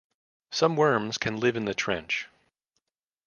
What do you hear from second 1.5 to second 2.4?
in the trench.